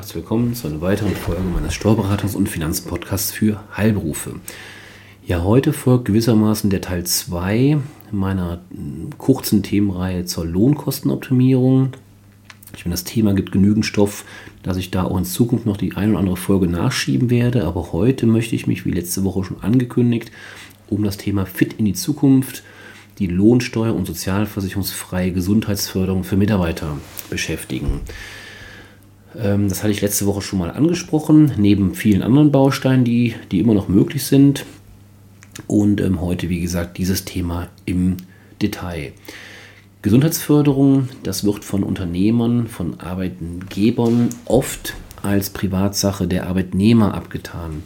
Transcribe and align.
Herzlich 0.00 0.16
willkommen 0.16 0.54
zu 0.54 0.66
einer 0.66 0.80
weiteren 0.80 1.14
Folge 1.14 1.42
meines 1.42 1.74
Steuerberatungs- 1.74 2.34
und 2.34 2.48
Finanzpodcasts 2.48 3.32
für 3.32 3.62
Heilberufe. 3.76 4.36
Ja, 5.26 5.44
heute 5.44 5.74
folgt 5.74 6.06
gewissermaßen 6.06 6.70
der 6.70 6.80
Teil 6.80 7.04
2 7.04 7.76
meiner 8.10 8.62
hm, 8.70 9.10
kurzen 9.18 9.62
Themenreihe 9.62 10.24
zur 10.24 10.46
Lohnkostenoptimierung. 10.46 11.90
Ich 12.74 12.86
meine, 12.86 12.94
das 12.94 13.04
Thema 13.04 13.34
gibt 13.34 13.52
genügend 13.52 13.84
Stoff, 13.84 14.24
dass 14.62 14.78
ich 14.78 14.90
da 14.90 15.04
auch 15.04 15.18
in 15.18 15.26
Zukunft 15.26 15.66
noch 15.66 15.76
die 15.76 15.94
eine 15.94 16.12
oder 16.12 16.20
andere 16.20 16.38
Folge 16.38 16.66
nachschieben 16.66 17.28
werde. 17.28 17.66
Aber 17.66 17.92
heute 17.92 18.24
möchte 18.24 18.56
ich 18.56 18.66
mich, 18.66 18.86
wie 18.86 18.92
letzte 18.92 19.22
Woche 19.22 19.44
schon 19.44 19.62
angekündigt, 19.62 20.32
um 20.88 21.04
das 21.04 21.18
Thema 21.18 21.44
Fit 21.44 21.74
in 21.74 21.84
die 21.84 21.92
Zukunft, 21.92 22.62
die 23.18 23.26
Lohnsteuer 23.26 23.94
und 23.94 24.06
sozialversicherungsfreie 24.06 25.32
Gesundheitsförderung 25.32 26.24
für 26.24 26.38
Mitarbeiter 26.38 26.96
beschäftigen. 27.28 28.00
Ähm, 29.38 29.68
das 29.68 29.82
hatte 29.82 29.92
ich 29.92 30.00
letzte 30.00 30.26
Woche 30.26 30.42
schon 30.42 30.58
mal 30.58 30.70
angesprochen, 30.70 31.52
neben 31.56 31.94
vielen 31.94 32.22
anderen 32.22 32.52
Bausteinen, 32.52 33.04
die, 33.04 33.34
die 33.50 33.60
immer 33.60 33.74
noch 33.74 33.88
möglich 33.88 34.24
sind. 34.24 34.64
Und 35.66 36.00
ähm, 36.00 36.20
heute, 36.20 36.48
wie 36.48 36.60
gesagt, 36.60 36.98
dieses 36.98 37.24
Thema 37.24 37.68
im 37.84 38.16
Detail. 38.62 39.12
Gesundheitsförderung, 40.02 41.08
das 41.22 41.44
wird 41.44 41.64
von 41.64 41.82
Unternehmern, 41.82 42.68
von 42.68 43.00
Arbeitgebern 43.00 44.30
oft 44.46 44.94
als 45.22 45.50
Privatsache 45.50 46.26
der 46.26 46.46
Arbeitnehmer 46.46 47.12
abgetan. 47.12 47.82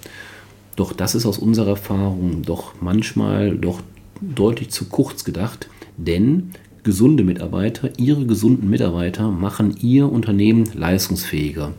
Doch 0.76 0.92
das 0.92 1.14
ist 1.14 1.26
aus 1.26 1.38
unserer 1.38 1.70
Erfahrung 1.70 2.42
doch 2.42 2.74
manchmal 2.80 3.56
doch 3.56 3.80
deutlich 4.20 4.70
zu 4.70 4.86
kurz 4.86 5.24
gedacht, 5.24 5.68
denn 5.96 6.52
gesunde 6.84 7.24
Mitarbeiter, 7.24 7.90
ihre 7.98 8.26
gesunden 8.26 8.70
Mitarbeiter 8.70 9.30
machen 9.30 9.76
ihr 9.80 10.10
Unternehmen 10.10 10.68
leistungsfähiger. 10.74 11.72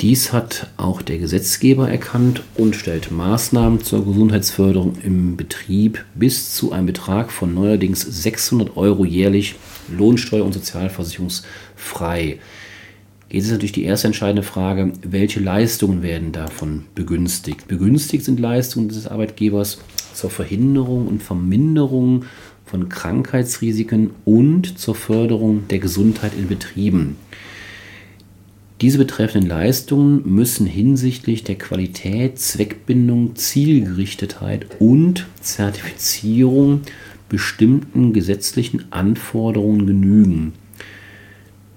Dies 0.00 0.32
hat 0.32 0.68
auch 0.76 1.00
der 1.00 1.18
Gesetzgeber 1.18 1.88
erkannt 1.88 2.42
und 2.56 2.74
stellt 2.74 3.12
Maßnahmen 3.12 3.82
zur 3.82 4.04
Gesundheitsförderung 4.04 4.96
im 5.04 5.36
Betrieb 5.36 6.04
bis 6.14 6.54
zu 6.54 6.72
einem 6.72 6.86
Betrag 6.86 7.30
von 7.30 7.54
neuerdings 7.54 8.00
600 8.00 8.76
Euro 8.76 9.04
jährlich 9.04 9.54
Lohnsteuer- 9.88 10.44
und 10.44 10.54
sozialversicherungsfrei. 10.54 12.40
Jetzt 13.30 13.44
ist 13.44 13.52
natürlich 13.52 13.72
die 13.72 13.84
erste 13.84 14.08
entscheidende 14.08 14.42
Frage, 14.42 14.92
welche 15.02 15.40
Leistungen 15.40 16.02
werden 16.02 16.32
davon 16.32 16.84
begünstigt? 16.94 17.68
Begünstigt 17.68 18.24
sind 18.24 18.40
Leistungen 18.40 18.88
des 18.88 19.06
Arbeitgebers 19.06 19.78
zur 20.12 20.30
Verhinderung 20.30 21.06
und 21.06 21.22
Verminderung 21.22 22.24
von 22.72 22.88
Krankheitsrisiken 22.88 24.12
und 24.24 24.78
zur 24.78 24.94
Förderung 24.94 25.68
der 25.68 25.78
Gesundheit 25.78 26.32
in 26.38 26.48
Betrieben. 26.48 27.16
Diese 28.80 28.96
betreffenden 28.96 29.46
Leistungen 29.46 30.22
müssen 30.24 30.66
hinsichtlich 30.66 31.44
der 31.44 31.56
Qualität, 31.56 32.38
Zweckbindung, 32.38 33.36
Zielgerichtetheit 33.36 34.64
und 34.78 35.26
Zertifizierung 35.42 36.80
bestimmten 37.28 38.14
gesetzlichen 38.14 38.90
Anforderungen 38.90 39.86
genügen. 39.86 40.54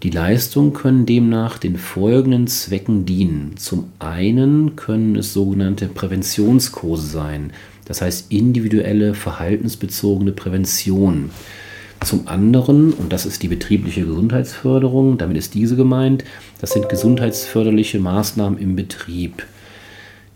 Die 0.05 0.11
Leistungen 0.11 0.73
können 0.73 1.07
demnach 1.07 1.57
den 1.57 1.77
folgenden 1.77 2.45
Zwecken 2.45 3.07
dienen. 3.07 3.57
Zum 3.57 3.85
einen 3.97 4.75
können 4.75 5.15
es 5.15 5.33
sogenannte 5.33 5.87
Präventionskurse 5.87 7.07
sein, 7.07 7.51
das 7.85 8.03
heißt 8.03 8.31
individuelle 8.31 9.15
verhaltensbezogene 9.15 10.31
Prävention. 10.31 11.31
Zum 12.03 12.27
anderen, 12.27 12.93
und 12.93 13.11
das 13.11 13.25
ist 13.25 13.41
die 13.41 13.47
betriebliche 13.47 14.05
Gesundheitsförderung, 14.05 15.17
damit 15.17 15.37
ist 15.37 15.55
diese 15.55 15.75
gemeint, 15.75 16.23
das 16.61 16.73
sind 16.73 16.87
gesundheitsförderliche 16.87 17.97
Maßnahmen 17.97 18.59
im 18.59 18.75
Betrieb. 18.75 19.47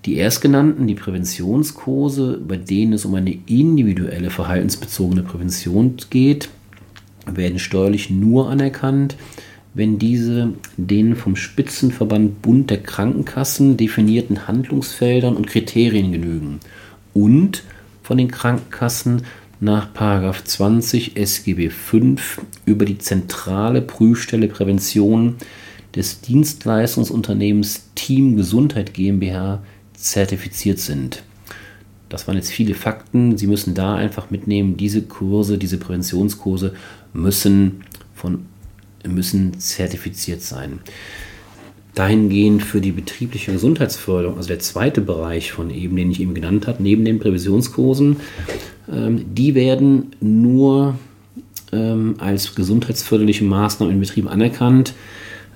Die 0.06 0.18
erstgenannten, 0.18 0.88
die 0.88 0.96
Präventionskurse, 0.96 2.42
bei 2.44 2.58
denen 2.58 2.94
es 2.94 3.06
um 3.06 3.14
eine 3.14 3.38
individuelle 3.46 4.32
verhaltensbezogene 4.32 5.22
Prävention 5.22 5.98
geht, 6.10 6.50
werden 7.28 7.60
steuerlich 7.60 8.10
nur 8.10 8.50
anerkannt, 8.50 9.16
wenn 9.74 10.00
diese 10.00 10.54
den 10.78 11.16
vom 11.16 11.36
Spitzenverband 11.36 12.42
Bund 12.42 12.70
der 12.70 12.82
Krankenkassen 12.82 13.78
definierten 13.78 14.48
Handlungsfeldern 14.48 15.36
und 15.36 15.48
Kriterien 15.48 16.12
genügen 16.12 16.60
und 17.14 17.64
von 18.02 18.18
den 18.18 18.32
Krankenkassen 18.32 19.24
nach 19.60 19.90
20 19.94 21.18
SGB 21.18 21.70
V 21.70 22.16
über 22.66 22.86
die 22.86 22.98
zentrale 22.98 23.82
Prüfstelle 23.82 24.48
Prävention 24.48 25.36
des 25.96 26.22
Dienstleistungsunternehmens 26.22 27.90
Team 27.96 28.38
Gesundheit 28.38 28.94
GmbH 28.94 29.62
zertifiziert 29.94 30.80
sind. 30.80 31.24
Das 32.10 32.28
waren 32.28 32.38
jetzt 32.38 32.52
viele 32.52 32.74
Fakten. 32.74 33.38
Sie 33.38 33.48
müssen 33.48 33.76
da 33.76 33.96
einfach 33.96 34.32
mitnehmen, 34.32 34.78
diese 34.78 35.04
Kurse, 35.04 35.58
diese 35.58 35.78
Präventionskurse 35.78 36.74
müssen, 37.14 37.84
von, 38.16 38.46
müssen 39.08 39.60
zertifiziert 39.60 40.42
sein. 40.42 40.80
Dahingehend 41.96 42.64
für 42.64 42.82
die 42.82 42.92
betriebliche 42.92 43.52
Gesundheitsförderung, 43.52 44.38
also 44.38 44.48
der 44.48 44.60
zweite 44.60 45.02
Bereich 45.02 45.52
von 45.52 45.70
eben, 45.70 45.96
den 45.96 46.12
ich 46.12 46.22
eben 46.22 46.34
genannt 46.34 46.68
habe, 46.68 46.82
neben 46.82 47.04
den 47.04 47.20
Prävisionskursen, 47.20 48.18
ähm, 48.92 49.26
die 49.34 49.56
werden 49.56 50.12
nur 50.22 50.96
ähm, 51.72 52.16
als 52.20 52.56
gesundheitsförderliche 52.56 53.44
Maßnahmen 53.44 53.94
in 53.94 54.00
Betrieben 54.00 54.28
anerkannt, 54.28 54.94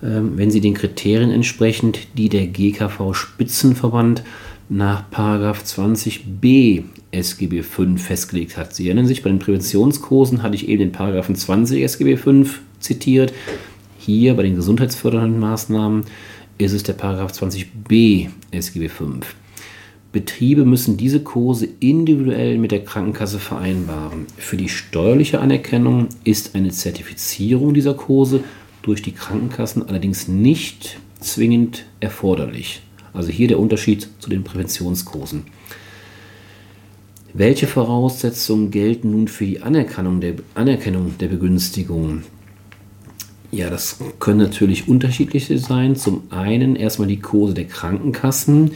ähm, 0.04 0.34
wenn 0.36 0.52
sie 0.52 0.62
den 0.62 0.74
Kriterien 0.74 1.32
entsprechend, 1.32 2.00
die 2.18 2.30
der 2.30 2.48
GKV 2.48 3.14
Spitzenverband 3.14 4.24
nach 4.70 5.04
20b 5.12 6.84
SGB 7.12 7.62
V 7.62 7.98
festgelegt 7.98 8.58
hat. 8.58 8.74
Sie 8.74 8.88
erinnern 8.88 9.08
sich, 9.08 9.22
bei 9.22 9.30
den 9.30 9.40
Präventionskursen 9.40 10.42
hatte 10.42 10.56
ich 10.56 10.68
eben 10.68 10.80
den 10.80 10.92
Paragraphen 10.92 11.36
20 11.36 11.84
SGB 11.84 12.18
V 12.18 12.46
zitiert. 12.80 13.34
Hier 13.98 14.34
bei 14.36 14.44
den 14.44 14.56
gesundheitsfördernden 14.56 15.40
Maßnahmen 15.40 16.06
ist 16.58 16.74
es 16.74 16.84
der 16.84 16.94
Paragraph 16.94 17.32
20b 17.32 18.30
SGB 18.52 18.90
V. 18.90 19.06
Betriebe 20.12 20.64
müssen 20.64 20.96
diese 20.96 21.22
Kurse 21.22 21.68
individuell 21.80 22.60
mit 22.60 22.72
der 22.72 22.84
Krankenkasse 22.84 23.40
vereinbaren. 23.40 24.28
Für 24.38 24.58
die 24.58 24.70
steuerliche 24.70 25.40
Anerkennung 25.40 26.08
ist 26.24 26.54
eine 26.54 26.70
Zertifizierung 26.70 27.74
dieser 27.74 27.96
Kurse 27.96 28.44
durch 28.84 29.02
die 29.02 29.14
Krankenkassen 29.14 29.88
allerdings 29.88 30.28
nicht 30.28 31.00
zwingend 31.20 31.86
erforderlich. 32.00 32.82
Also 33.14 33.30
hier 33.30 33.48
der 33.48 33.60
Unterschied 33.60 34.08
zu 34.20 34.30
den 34.30 34.44
Präventionskursen. 34.44 35.44
Welche 37.34 37.66
Voraussetzungen 37.66 38.70
gelten 38.70 39.12
nun 39.12 39.28
für 39.28 39.46
die 39.46 39.62
Anerkennung 39.62 40.22
der, 40.22 40.36
Anerkennung 40.54 41.18
der 41.20 41.28
Begünstigung? 41.28 42.24
Ja, 43.52 43.70
das 43.70 44.00
können 44.20 44.40
natürlich 44.40 44.88
unterschiedliche 44.88 45.58
sein. 45.58 45.96
Zum 45.96 46.24
einen 46.32 46.76
erstmal 46.76 47.08
die 47.08 47.20
Kurse 47.20 47.54
der 47.54 47.66
Krankenkassen. 47.66 48.72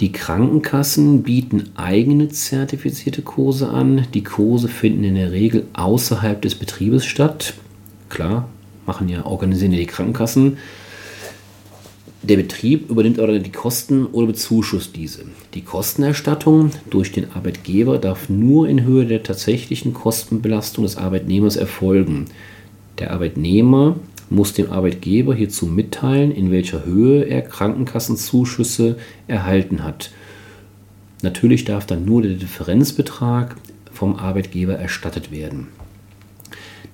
Die 0.00 0.12
Krankenkassen 0.12 1.22
bieten 1.22 1.70
eigene 1.74 2.30
zertifizierte 2.30 3.20
Kurse 3.20 3.68
an. 3.68 4.06
Die 4.14 4.24
Kurse 4.24 4.68
finden 4.68 5.04
in 5.04 5.14
der 5.14 5.32
Regel 5.32 5.66
außerhalb 5.74 6.40
des 6.40 6.54
Betriebes 6.54 7.04
statt. 7.04 7.54
Klar, 8.08 8.48
machen 8.86 9.10
ja, 9.10 9.26
organisieren 9.26 9.72
ja 9.72 9.78
die 9.78 9.86
Krankenkassen. 9.86 10.56
Der 12.22 12.36
Betrieb 12.36 12.90
übernimmt 12.90 13.18
aber 13.18 13.38
die 13.38 13.50
Kosten 13.52 14.04
oder 14.06 14.26
bezuschusst 14.26 14.94
diese. 14.94 15.24
Die 15.54 15.62
Kostenerstattung 15.62 16.70
durch 16.90 17.12
den 17.12 17.32
Arbeitgeber 17.32 17.96
darf 17.96 18.28
nur 18.28 18.68
in 18.68 18.84
Höhe 18.84 19.06
der 19.06 19.22
tatsächlichen 19.22 19.94
Kostenbelastung 19.94 20.84
des 20.84 20.98
Arbeitnehmers 20.98 21.56
erfolgen. 21.56 22.26
Der 22.98 23.12
Arbeitnehmer 23.12 23.96
muss 24.28 24.52
dem 24.52 24.70
Arbeitgeber 24.70 25.34
hierzu 25.34 25.64
mitteilen, 25.66 26.30
in 26.30 26.50
welcher 26.50 26.84
Höhe 26.84 27.24
er 27.24 27.40
Krankenkassenzuschüsse 27.40 28.96
erhalten 29.26 29.82
hat. 29.82 30.10
Natürlich 31.22 31.64
darf 31.64 31.86
dann 31.86 32.04
nur 32.04 32.20
der 32.20 32.34
Differenzbetrag 32.34 33.56
vom 33.92 34.16
Arbeitgeber 34.16 34.74
erstattet 34.74 35.32
werden. 35.32 35.68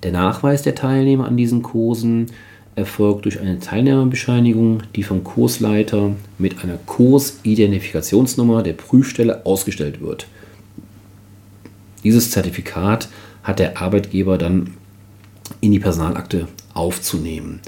Der 0.05 0.12
Nachweis 0.12 0.62
der 0.62 0.76
Teilnehmer 0.76 1.26
an 1.26 1.37
diesen 1.37 1.62
Kursen 1.62 2.26
erfolgt 2.76 3.25
durch 3.25 3.40
eine 3.40 3.58
Teilnehmerbescheinigung, 3.58 4.82
die 4.94 5.02
vom 5.02 5.25
Kursleiter 5.25 6.12
mit 6.38 6.62
einer 6.62 6.78
Kursidentifikationsnummer 6.87 8.62
der 8.62 8.75
Prüfstelle 8.75 9.44
ausgestellt 9.44 10.00
wird. 10.00 10.26
Dieses 12.05 12.31
Zertifikat 12.31 13.08
hat 13.43 13.58
der 13.58 13.81
Arbeitgeber 13.81 14.38
dann 14.38 14.75
in 15.61 15.73
die 15.73 15.78
Personalakte 15.78 16.46
aufzunehmen. 16.75 17.61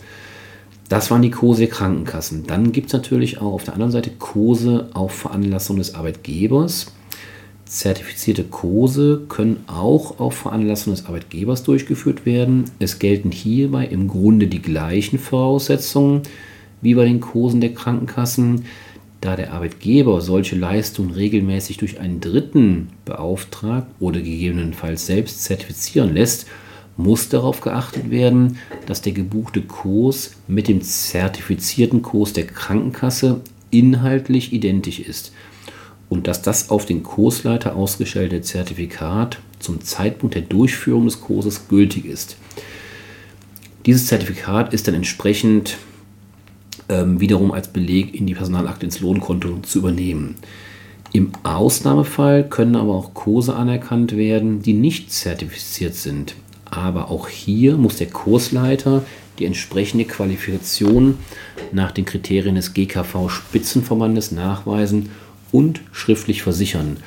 Das 0.89 1.11
waren 1.11 1.23
die 1.23 1.31
Kurse 1.31 1.63
der 1.63 1.71
Krankenkassen. 1.71 2.47
Dann 2.47 2.73
gibt 2.73 2.89
es 2.89 2.93
natürlich 2.93 3.39
auch 3.41 3.53
auf 3.53 3.65
der 3.65 3.75
anderen 3.75 3.93
Seite 3.93 4.11
Kurse 4.11 4.89
auf 4.95 5.13
Veranlassung 5.13 5.77
des 5.77 5.95
Arbeitgebers. 5.95 6.93
Zertifizierte 7.69 8.44
Kurse 8.44 9.20
können 9.29 9.62
auch 9.67 10.20
auf 10.20 10.35
Veranlassung 10.35 10.94
des 10.94 11.05
Arbeitgebers 11.05 11.65
durchgeführt 11.65 12.25
werden. 12.25 12.65
Es 12.79 12.99
gelten 12.99 13.31
hierbei 13.31 13.85
im 13.85 14.09
Grunde 14.09 14.47
die 14.47 14.62
gleichen 14.62 15.19
Voraussetzungen 15.19 16.23
wie 16.81 16.94
bei 16.94 17.05
den 17.05 17.20
Kursen 17.20 17.61
der 17.61 17.75
Krankenkassen. 17.75 18.65
Da 19.20 19.37
der 19.37 19.53
Arbeitgeber 19.53 20.23
solche 20.23 20.56
Leistungen 20.56 21.11
regelmäßig 21.11 21.76
durch 21.76 22.00
einen 22.00 22.20
Dritten 22.20 22.88
beauftragt 23.05 23.88
oder 24.00 24.21
gegebenenfalls 24.21 25.05
selbst 25.05 25.44
zertifizieren 25.44 26.14
lässt, 26.14 26.47
muss 26.97 27.29
darauf 27.29 27.61
geachtet 27.61 28.11
werden, 28.11 28.56
dass 28.87 29.03
der 29.03 29.12
gebuchte 29.12 29.61
Kurs 29.61 30.37
mit 30.47 30.69
dem 30.69 30.81
zertifizierten 30.81 32.00
Kurs 32.00 32.32
der 32.32 32.47
Krankenkasse 32.47 33.43
inhaltlich 33.71 34.55
identisch 34.55 35.00
ist 35.00 35.32
und 36.09 36.27
dass 36.27 36.43
das 36.43 36.71
auf 36.71 36.87
den 36.87 37.03
Kursleiter 37.03 37.77
ausgestellte 37.77 38.41
Zertifikat 38.41 39.39
zum 39.59 39.83
Zeitpunkt 39.83 40.35
der 40.35 40.43
Durchführung 40.43 41.05
des 41.05 41.21
Kurses 41.21 41.69
gültig 41.69 42.07
ist. 42.07 42.37
Dieses 43.87 44.07
Zertifikat 44.07 44.73
ist 44.73 44.89
dann 44.89 44.95
entsprechend 44.95 45.77
ähm, 46.89 47.21
wiederum 47.21 47.53
als 47.53 47.69
Beleg 47.69 48.15
in 48.15 48.27
die 48.27 48.35
Personalakte 48.35 48.87
ins 48.87 49.01
Lohnkonto 49.01 49.59
zu 49.63 49.79
übernehmen. 49.79 50.37
Im 51.13 51.33
Ausnahmefall 51.43 52.49
können 52.49 52.77
aber 52.77 52.95
auch 52.95 53.15
Kurse 53.15 53.57
anerkannt 53.57 54.17
werden, 54.17 54.61
die 54.61 54.75
nicht 54.75 55.11
zertifiziert 55.11 55.95
sind. 55.95 56.35
Aber 56.67 57.11
auch 57.11 57.29
hier 57.29 57.77
muss 57.79 57.97
der 57.97 58.09
Kursleiter 58.09 59.05
die 59.39 59.47
entsprechende 59.47 60.05
Qualifikation 60.05 61.19
nach 61.73 61.93
den 61.93 62.05
Kriterien 62.05 62.57
des 62.57 62.75
GKV 62.75 63.31
Spitzenverbandes 63.31 64.33
nachweisen 64.33 65.11
und 65.53 65.81
schriftlich 65.93 66.43
versichern, 66.43 66.99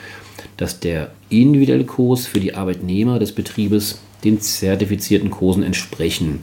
dass 0.57 0.79
der 0.79 1.11
individuelle 1.29 1.85
Kurs 1.85 2.27
für 2.27 2.39
die 2.39 2.55
Arbeitnehmer 2.55 3.19
des 3.19 3.31
Betriebes 3.31 3.99
den 4.23 4.39
zertifizierten 4.39 5.31
Kursen 5.31 5.63
entsprechen. 5.63 6.39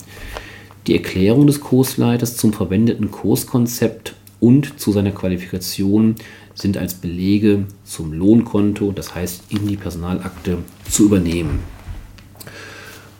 Die 0.87 0.97
Erklärung 0.97 1.47
des 1.47 1.61
Kursleiters 1.61 2.37
zum 2.37 2.53
verwendeten 2.53 3.11
Kurskonzept 3.11 4.15
und 4.41 4.81
zu 4.81 4.93
seiner 4.93 5.11
Qualifikation 5.11 6.17
sind 6.55 6.77
als 6.77 6.95
Belege 6.95 7.65
zum 7.85 8.13
Lohnkonto, 8.13 8.93
das 8.93 9.15
heißt 9.15 9.45
in 9.51 9.67
die 9.69 9.77
Personalakte, 9.77 10.59
zu 10.91 11.05
übernehmen. 11.05 11.61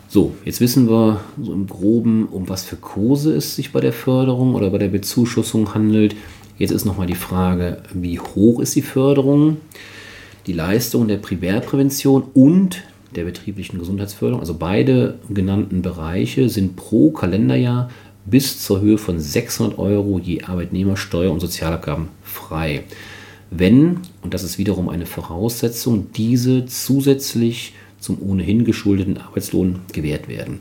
So, 0.07 0.33
jetzt 0.43 0.59
wissen 0.59 0.89
wir 0.89 1.21
so 1.41 1.53
im 1.53 1.67
Groben, 1.67 2.25
um 2.25 2.49
was 2.49 2.63
für 2.63 2.77
Kurse 2.77 3.35
es 3.35 3.55
sich 3.55 3.71
bei 3.71 3.79
der 3.79 3.93
Förderung 3.93 4.55
oder 4.55 4.71
bei 4.71 4.79
der 4.79 4.87
Bezuschussung 4.87 5.75
handelt. 5.75 6.15
Jetzt 6.59 6.71
ist 6.71 6.83
nochmal 6.83 7.07
die 7.07 7.15
Frage, 7.15 7.81
wie 7.93 8.19
hoch 8.19 8.59
ist 8.59 8.75
die 8.75 8.81
Förderung? 8.81 9.57
Die 10.45 10.51
Leistung 10.53 11.07
der 11.07 11.15
Primärprävention 11.15 12.23
und 12.33 12.83
der 13.15 13.23
betrieblichen 13.23 13.79
Gesundheitsförderung, 13.79 14.41
also 14.41 14.53
beide 14.53 15.19
genannten 15.29 15.81
Bereiche, 15.81 16.49
sind 16.49 16.75
pro 16.75 17.11
Kalenderjahr 17.11 17.89
bis 18.25 18.61
zur 18.61 18.81
Höhe 18.81 18.97
von 18.97 19.21
600 19.21 19.79
Euro 19.79 20.19
je 20.19 20.43
Arbeitnehmer 20.43 20.97
Steuer- 20.97 21.31
und 21.31 21.39
Sozialabgaben 21.39 22.09
frei. 22.23 22.83
Wenn, 23.49 24.01
und 24.21 24.33
das 24.33 24.43
ist 24.43 24.57
wiederum 24.57 24.89
eine 24.89 25.05
Voraussetzung, 25.05 26.07
diese 26.13 26.65
zusätzlich 26.65 27.73
zum 28.01 28.21
ohnehin 28.21 28.65
geschuldeten 28.65 29.17
Arbeitslohn 29.17 29.79
gewährt 29.93 30.27
werden. 30.27 30.59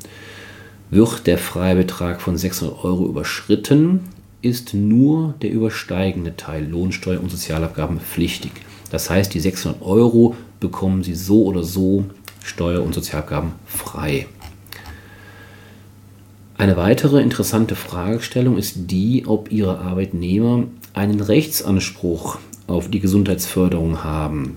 Wird 0.90 1.26
der 1.26 1.38
Freibetrag 1.38 2.20
von 2.20 2.36
600 2.36 2.84
Euro 2.84 3.06
überschritten, 3.06 4.00
ist 4.40 4.74
nur 4.74 5.34
der 5.42 5.50
übersteigende 5.50 6.36
Teil 6.36 6.66
Lohnsteuer 6.66 7.20
und 7.20 7.30
Sozialabgaben 7.30 8.00
pflichtig. 8.00 8.52
Das 8.90 9.10
heißt, 9.10 9.34
die 9.34 9.40
600 9.40 9.82
Euro 9.82 10.36
bekommen 10.60 11.02
Sie 11.02 11.14
so 11.14 11.44
oder 11.44 11.62
so 11.62 12.04
Steuer- 12.42 12.82
und 12.82 12.94
Sozialabgaben 12.94 13.52
frei. 13.66 14.26
Eine 16.56 16.76
weitere 16.76 17.20
interessante 17.20 17.76
Fragestellung 17.76 18.56
ist 18.56 18.90
die, 18.90 19.24
ob 19.26 19.52
Ihre 19.52 19.78
Arbeitnehmer 19.78 20.64
einen 20.92 21.20
Rechtsanspruch 21.20 22.38
auf 22.66 22.88
die 22.90 23.00
Gesundheitsförderung 23.00 24.02
haben. 24.02 24.56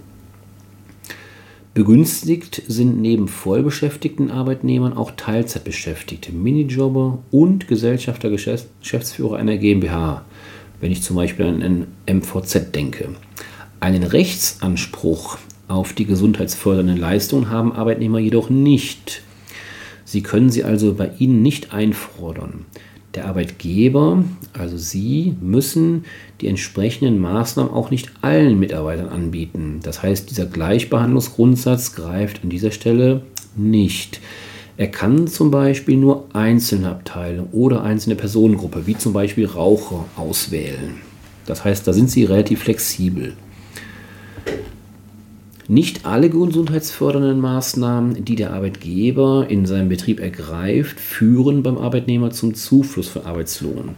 Begünstigt 1.74 2.64
sind 2.68 3.00
neben 3.00 3.30
vollbeschäftigten 3.30 4.30
Arbeitnehmern 4.30 4.92
auch 4.92 5.12
Teilzeitbeschäftigte, 5.12 6.34
Minijobber 6.34 7.20
und 7.32 7.70
Gesellschafter, 7.70 8.30
Geschäftsführer 8.30 9.38
einer 9.38 9.56
GmbH, 9.56 10.26
wenn 10.82 10.92
ich 10.92 11.02
zum 11.02 11.16
Beispiel 11.16 11.46
an 11.46 11.64
ein 11.64 11.88
MVZ 12.18 12.76
denke. 12.76 13.16
Einen 13.80 14.04
Rechtsanspruch 14.04 15.38
auf 15.70 15.94
die 15.94 16.06
gesundheitsfördernden 16.06 16.98
Leistungen 16.98 17.50
haben 17.50 17.72
Arbeitnehmer 17.72 18.20
jedoch 18.20 18.50
nicht. 18.50 19.24
Sie 20.04 20.24
können 20.24 20.50
sie 20.50 20.66
also 20.66 20.94
bei 20.94 21.12
Ihnen 21.20 21.42
nicht 21.42 21.74
einfordern. 21.74 22.66
Der 23.16 23.26
Arbeitgeber, 23.26 24.24
also 24.54 24.78
Sie, 24.78 25.36
müssen 25.42 26.06
die 26.40 26.48
entsprechenden 26.48 27.20
Maßnahmen 27.20 27.72
auch 27.72 27.92
nicht 27.92 28.12
allen 28.22 28.58
Mitarbeitern 28.58 29.10
anbieten. 29.10 29.82
Das 29.84 30.02
heißt, 30.02 30.30
dieser 30.30 30.46
Gleichbehandlungsgrundsatz 30.46 31.94
greift 31.94 32.44
an 32.44 32.50
dieser 32.50 32.72
Stelle 32.72 33.24
nicht. 33.56 34.22
Er 34.78 34.88
kann 34.88 35.28
zum 35.28 35.52
Beispiel 35.52 35.98
nur 35.98 36.26
einzelne 36.34 36.90
Abteilungen 36.90 37.50
oder 37.52 37.84
einzelne 37.84 38.16
Personengruppen, 38.16 38.88
wie 38.88 38.98
zum 38.98 39.12
Beispiel 39.12 39.46
Raucher, 39.46 40.06
auswählen. 40.16 41.02
Das 41.46 41.66
heißt, 41.66 41.86
da 41.86 41.92
sind 41.92 42.10
Sie 42.10 42.24
relativ 42.24 42.64
flexibel. 42.64 43.34
Nicht 45.72 46.06
alle 46.06 46.30
gesundheitsfördernden 46.30 47.40
Maßnahmen, 47.40 48.26
die 48.26 48.36
der 48.36 48.52
Arbeitgeber 48.52 49.46
in 49.48 49.66
seinem 49.66 49.88
Betrieb 49.88 50.20
ergreift, 50.20 51.00
führen 51.00 51.64
beim 51.64 51.78
Arbeitnehmer 51.78 52.32
zum 52.32 52.56
Zufluss 52.56 53.08
von 53.08 53.26
Arbeitslohn. 53.26 53.92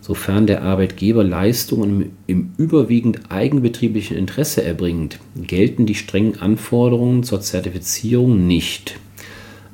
Sofern 0.00 0.48
der 0.48 0.64
Arbeitgeber 0.64 1.22
Leistungen 1.22 2.10
im 2.26 2.50
überwiegend 2.56 3.30
eigenbetrieblichen 3.30 4.16
Interesse 4.16 4.64
erbringt, 4.64 5.20
gelten 5.40 5.86
die 5.86 5.94
strengen 5.94 6.40
Anforderungen 6.40 7.22
zur 7.22 7.42
Zertifizierung 7.42 8.48
nicht. 8.48 8.98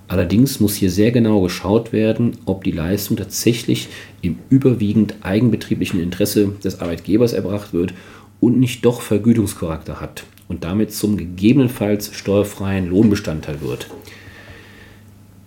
Allerdings 0.09 0.61
muss 0.61 0.75
hier 0.75 0.91
sehr 0.91 1.11
genau 1.11 1.41
geschaut 1.41 1.95
werden, 1.95 2.33
ob 2.45 2.65
die 2.65 2.71
Leistung 2.71 3.17
tatsächlich 3.17 3.89
im 4.21 4.37
überwiegend 4.51 5.15
eigenbetrieblichen 5.23 6.03
Interesse 6.03 6.53
des 6.63 6.83
Arbeitgebers 6.83 7.33
erbracht 7.33 7.73
wird 7.73 7.95
und 8.41 8.61
nicht 8.61 8.85
doch 8.85 9.01
Vergütungscharakter 9.01 10.03
hat 10.03 10.25
und 10.49 10.65
damit 10.65 10.93
zum 10.93 11.17
gegebenenfalls 11.17 12.15
steuerfreien 12.15 12.89
Lohnbestandteil 12.89 13.61
wird. 13.61 13.89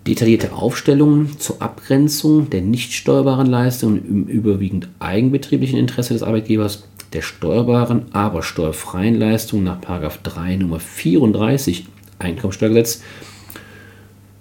Detaillierte 0.08 0.54
Aufstellungen 0.54 1.38
zur 1.38 1.62
Abgrenzung 1.62 2.50
der 2.50 2.62
nicht 2.62 2.94
steuerbaren 2.94 3.48
Leistungen 3.48 4.08
im 4.08 4.24
überwiegend 4.26 4.88
eigenbetrieblichen 5.00 5.78
Interesse 5.78 6.14
des 6.14 6.24
Arbeitgebers, 6.24 6.88
der 7.14 7.22
steuerbaren, 7.22 8.06
aber 8.14 8.44
steuerfreien 8.44 9.16
Leistungen 9.16 9.64
nach 9.64 9.80
3 9.82 10.56
Nummer 10.58 10.80
34 10.80 11.86
Einkommensteuergesetz 12.20 13.02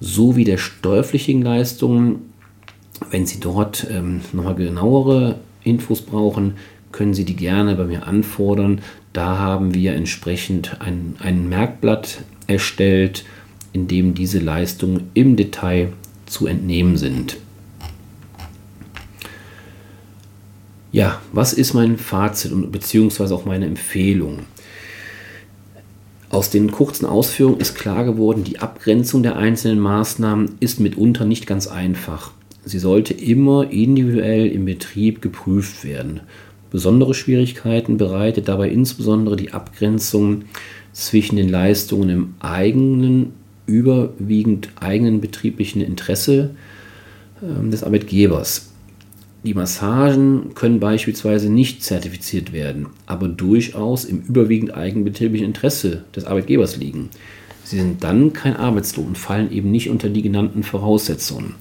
sowie 0.00 0.44
der 0.44 0.58
steuerpflichtigen 0.58 1.42
Leistungen, 1.42 2.32
wenn 3.10 3.26
Sie 3.26 3.40
dort 3.40 3.86
ähm, 3.90 4.20
nochmal 4.32 4.54
genauere 4.54 5.36
Infos 5.64 6.02
brauchen, 6.02 6.54
können 6.92 7.14
Sie 7.14 7.24
die 7.24 7.36
gerne 7.36 7.74
bei 7.74 7.84
mir 7.84 8.06
anfordern. 8.06 8.80
Da 9.16 9.38
haben 9.38 9.72
wir 9.72 9.94
entsprechend 9.94 10.82
ein, 10.82 11.16
ein 11.20 11.48
Merkblatt 11.48 12.18
erstellt, 12.48 13.24
in 13.72 13.88
dem 13.88 14.12
diese 14.12 14.40
Leistungen 14.40 15.04
im 15.14 15.36
Detail 15.36 15.94
zu 16.26 16.46
entnehmen 16.46 16.98
sind. 16.98 17.38
Ja, 20.92 21.18
was 21.32 21.54
ist 21.54 21.72
mein 21.72 21.96
Fazit 21.96 22.52
und 22.52 22.70
beziehungsweise 22.70 23.34
auch 23.34 23.46
meine 23.46 23.64
Empfehlung? 23.64 24.40
Aus 26.28 26.50
den 26.50 26.70
kurzen 26.70 27.06
Ausführungen 27.06 27.58
ist 27.58 27.74
klar 27.74 28.04
geworden, 28.04 28.44
die 28.44 28.58
Abgrenzung 28.58 29.22
der 29.22 29.36
einzelnen 29.36 29.80
Maßnahmen 29.80 30.56
ist 30.60 30.78
mitunter 30.78 31.24
nicht 31.24 31.46
ganz 31.46 31.68
einfach. 31.68 32.32
Sie 32.66 32.78
sollte 32.78 33.14
immer 33.14 33.70
individuell 33.70 34.46
im 34.48 34.66
Betrieb 34.66 35.22
geprüft 35.22 35.84
werden. 35.84 36.20
Besondere 36.76 37.14
Schwierigkeiten 37.14 37.96
bereitet 37.96 38.48
dabei 38.48 38.68
insbesondere 38.68 39.36
die 39.36 39.54
Abgrenzung 39.54 40.42
zwischen 40.92 41.36
den 41.36 41.48
Leistungen 41.48 42.10
im 42.10 42.34
eigenen, 42.38 43.32
überwiegend 43.64 44.68
eigenen 44.78 45.22
betrieblichen 45.22 45.80
Interesse 45.80 46.50
äh, 47.40 47.70
des 47.70 47.82
Arbeitgebers. 47.82 48.72
Die 49.42 49.54
Massagen 49.54 50.52
können 50.54 50.78
beispielsweise 50.78 51.48
nicht 51.48 51.82
zertifiziert 51.82 52.52
werden, 52.52 52.88
aber 53.06 53.28
durchaus 53.28 54.04
im 54.04 54.20
überwiegend 54.20 54.74
eigenbetrieblichen 54.74 55.46
Interesse 55.46 56.04
des 56.14 56.26
Arbeitgebers 56.26 56.76
liegen. 56.76 57.08
Sie 57.64 57.78
sind 57.78 58.04
dann 58.04 58.34
kein 58.34 58.54
Arbeitslohn 58.54 59.06
und 59.06 59.18
fallen 59.18 59.50
eben 59.50 59.70
nicht 59.70 59.88
unter 59.88 60.10
die 60.10 60.20
genannten 60.20 60.62
Voraussetzungen. 60.62 61.54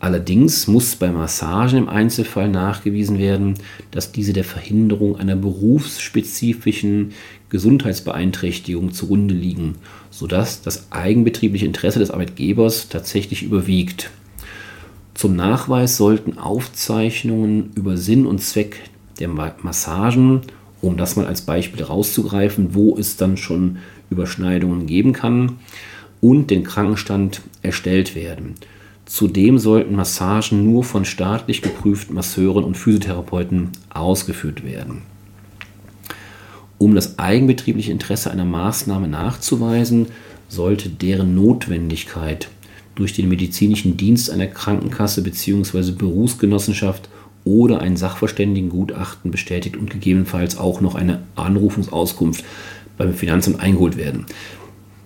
Allerdings 0.00 0.68
muss 0.68 0.94
bei 0.94 1.10
Massagen 1.10 1.76
im 1.76 1.88
Einzelfall 1.88 2.48
nachgewiesen 2.48 3.18
werden, 3.18 3.54
dass 3.90 4.12
diese 4.12 4.32
der 4.32 4.44
Verhinderung 4.44 5.16
einer 5.18 5.34
berufsspezifischen 5.34 7.12
Gesundheitsbeeinträchtigung 7.50 8.92
zugrunde 8.92 9.34
liegen, 9.34 9.74
sodass 10.10 10.62
das 10.62 10.92
eigenbetriebliche 10.92 11.66
Interesse 11.66 11.98
des 11.98 12.10
Arbeitgebers 12.10 12.88
tatsächlich 12.88 13.42
überwiegt. 13.42 14.10
Zum 15.14 15.34
Nachweis 15.34 15.96
sollten 15.96 16.38
Aufzeichnungen 16.38 17.70
über 17.74 17.96
Sinn 17.96 18.24
und 18.24 18.40
Zweck 18.40 18.76
der 19.18 19.28
Massagen, 19.28 20.42
um 20.80 20.96
das 20.96 21.16
mal 21.16 21.26
als 21.26 21.42
Beispiel 21.42 21.82
rauszugreifen, 21.82 22.72
wo 22.74 22.96
es 22.96 23.16
dann 23.16 23.36
schon 23.36 23.78
Überschneidungen 24.10 24.86
geben 24.86 25.12
kann, 25.12 25.58
und 26.20 26.50
den 26.50 26.62
Krankenstand 26.62 27.42
erstellt 27.62 28.14
werden. 28.14 28.54
Zudem 29.08 29.58
sollten 29.58 29.96
Massagen 29.96 30.64
nur 30.70 30.84
von 30.84 31.06
staatlich 31.06 31.62
geprüften 31.62 32.14
Masseuren 32.14 32.62
und 32.62 32.76
Physiotherapeuten 32.76 33.70
ausgeführt 33.88 34.64
werden. 34.64 35.00
Um 36.76 36.94
das 36.94 37.18
eigenbetriebliche 37.18 37.90
Interesse 37.90 38.30
einer 38.30 38.44
Maßnahme 38.44 39.08
nachzuweisen, 39.08 40.08
sollte 40.50 40.90
deren 40.90 41.34
Notwendigkeit 41.34 42.50
durch 42.96 43.14
den 43.14 43.30
medizinischen 43.30 43.96
Dienst 43.96 44.30
einer 44.30 44.46
Krankenkasse 44.46 45.22
bzw. 45.22 45.92
Berufsgenossenschaft 45.92 47.08
oder 47.44 47.80
ein 47.80 47.96
Sachverständigengutachten 47.96 49.30
bestätigt 49.30 49.78
und 49.78 49.88
gegebenenfalls 49.88 50.58
auch 50.58 50.82
noch 50.82 50.94
eine 50.94 51.22
Anrufungsauskunft 51.34 52.44
beim 52.98 53.14
Finanzamt 53.14 53.60
eingeholt 53.60 53.96
werden. 53.96 54.26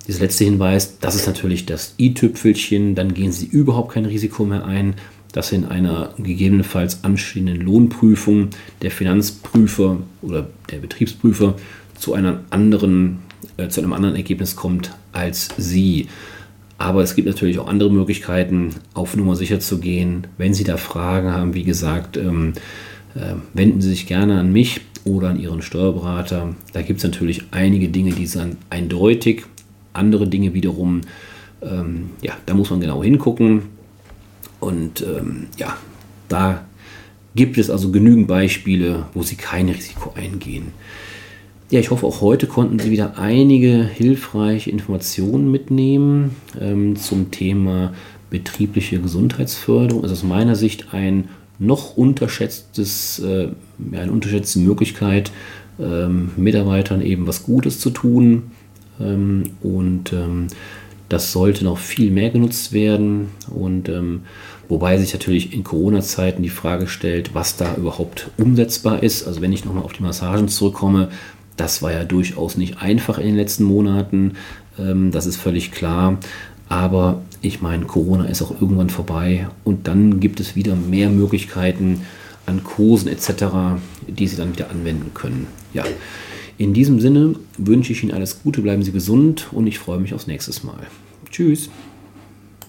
Dieser 0.07 0.21
letzte 0.21 0.45
Hinweis, 0.45 0.99
das 0.99 1.15
ist 1.15 1.27
natürlich 1.27 1.65
das 1.67 1.95
i-Tüpfelchen, 1.99 2.95
dann 2.95 3.15
gehen 3.15 3.33
Sie 3.33 3.47
überhaupt 3.47 3.93
kein 3.93 4.05
Risiko 4.05 4.45
mehr 4.45 4.65
ein, 4.65 4.95
dass 5.33 5.53
in 5.53 5.65
einer 5.65 6.13
gegebenenfalls 6.19 7.05
anstehenden 7.05 7.61
Lohnprüfung 7.61 8.49
der 8.83 8.91
Finanzprüfer 8.91 9.99
oder 10.21 10.49
der 10.71 10.79
Betriebsprüfer 10.79 11.55
zu, 11.99 12.15
einer 12.15 12.41
anderen, 12.51 13.21
äh, 13.57 13.69
zu 13.69 13.81
einem 13.81 13.93
anderen 13.93 14.17
Ergebnis 14.17 14.57
kommt 14.57 14.93
als 15.13 15.49
Sie. 15.57 16.09
Aber 16.79 17.03
es 17.03 17.15
gibt 17.15 17.29
natürlich 17.29 17.59
auch 17.61 17.69
andere 17.69 17.91
Möglichkeiten, 17.91 18.71
auf 18.93 19.17
Nummer 19.17 19.37
sicher 19.37 19.61
zu 19.61 19.79
gehen. 19.79 20.27
Wenn 20.37 20.53
Sie 20.53 20.65
da 20.65 20.77
Fragen 20.77 21.31
haben, 21.31 21.55
wie 21.55 21.65
gesagt, 21.65 22.17
ähm, 22.17 22.55
äh, 23.15 23.35
wenden 23.55 23.81
Sie 23.81 23.91
sich 23.91 24.07
gerne 24.07 24.41
an 24.41 24.53
mich 24.53 24.81
oder 25.05 25.29
an 25.29 25.41
Ihren 25.41 25.63
Steuerberater. 25.63 26.55
Da 26.73 26.83
gibt 26.83 26.99
es 26.99 27.05
natürlich 27.05 27.45
einige 27.53 27.89
Dinge, 27.89 28.13
die 28.13 28.27
sind 28.27 28.57
eindeutig 28.69 29.45
andere 29.93 30.27
Dinge 30.27 30.55
wiederum, 30.55 31.03
ähm, 31.63 32.11
ja, 32.21 32.35
da 32.47 32.55
muss 32.55 32.71
man 32.71 32.81
genau 32.81 33.03
hingucken. 33.03 33.63
Und 34.61 35.03
ähm, 35.03 35.47
ja, 35.57 35.77
da 36.29 36.65
gibt 37.35 37.59
es 37.59 37.71
also 37.71 37.91
genügend 37.91 38.29
Beispiele, 38.29 39.07
wo 39.15 39.23
Sie 39.23 39.37
kein 39.37 39.69
Risiko 39.69 40.13
eingehen. 40.15 40.69
Ja, 41.71 41.81
ich 41.81 41.91
hoffe, 41.91 42.07
auch 42.07 42.21
heute 42.21 42.47
konnten 42.47 42.79
Sie 42.79 42.91
wieder 42.91 43.19
einige 43.19 43.85
hilfreiche 43.85 44.71
Informationen 44.71 45.51
mitnehmen 45.51 46.37
ähm, 46.61 46.97
zum 46.97 47.31
Thema 47.31 47.95
betriebliche 48.29 49.01
Gesundheitsförderung. 49.01 50.03
Also 50.03 50.15
aus 50.15 50.23
meiner 50.23 50.55
Sicht 50.55 50.93
ein 50.93 51.29
noch 51.59 51.97
unterschätztes, 51.97 53.21
äh, 53.21 53.49
eine 53.93 54.13
unterschätzte 54.13 54.59
Möglichkeit, 54.59 55.33
ähm, 55.81 56.31
Mitarbeitern 56.37 57.01
eben 57.01 57.27
was 57.27 57.43
Gutes 57.43 57.81
zu 57.81 57.91
tun. 57.91 58.52
Ähm, 59.01 59.45
und 59.63 60.13
ähm, 60.13 60.49
das 61.09 61.33
sollte 61.33 61.65
noch 61.65 61.79
viel 61.79 62.11
mehr 62.11 62.31
genutzt 62.31 62.73
werden. 62.73 63.29
Und 63.51 63.89
ähm, 63.89 64.23
wobei 64.69 64.99
sich 64.99 65.13
natürlich 65.13 65.53
in 65.53 65.65
Corona-Zeiten 65.65 66.43
die 66.43 66.49
Frage 66.49 66.87
stellt, 66.87 67.35
was 67.35 67.57
da 67.57 67.75
überhaupt 67.77 68.31
umsetzbar 68.39 69.03
ist. 69.03 69.27
Also 69.27 69.41
wenn 69.41 69.53
ich 69.53 69.65
nochmal 69.65 69.85
auf 69.85 69.93
die 69.93 70.03
Massagen 70.03 70.49
zurückkomme, 70.49 71.09
das 71.57 71.83
war 71.83 71.93
ja 71.93 72.05
durchaus 72.05 72.57
nicht 72.57 72.81
einfach 72.81 73.19
in 73.19 73.27
den 73.27 73.37
letzten 73.37 73.65
Monaten. 73.65 74.33
das 74.79 75.27
ist 75.27 75.37
völlig 75.37 75.71
klar. 75.71 76.17
Aber 76.71 77.21
ich 77.43 77.61
meine, 77.61 77.85
Corona 77.85 78.25
ist 78.25 78.41
auch 78.41 78.59
irgendwann 78.63 78.89
vorbei 78.89 79.49
und 79.63 79.89
dann 79.89 80.21
gibt 80.21 80.41
es 80.41 80.57
wieder 80.57 80.75
mehr 80.75 81.11
Möglichkeiten 81.11 82.01
an 82.47 82.65
Kursen 82.65 83.09
etc., 83.09 83.45
die 84.09 84.27
Sie 84.27 84.37
dann 84.37 84.55
wieder 84.55 84.71
anwenden 84.71 85.13
können. 85.13 85.49
Ja. 85.75 85.85
In 86.63 86.75
diesem 86.75 87.01
Sinne 87.01 87.35
wünsche 87.59 87.93
ich 87.93 88.05
Ihnen 88.05 88.13
alles 88.13 88.41
Gute, 88.45 88.63
bleiben 88.63 88.85
Sie 88.85 88.93
gesund 88.93 89.49
und 89.51 89.67
ich 89.67 89.81
freue 89.81 89.99
mich 89.99 90.15
aufs 90.15 90.29
nächste 90.29 90.65
Mal. 90.65 90.87
Tschüss. 91.29 91.69